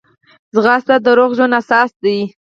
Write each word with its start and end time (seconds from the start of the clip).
منډه 0.53 0.95
د 1.05 1.07
روغ 1.17 1.31
ژوند 1.37 1.53
اساس 1.61 1.91
ده 2.03 2.17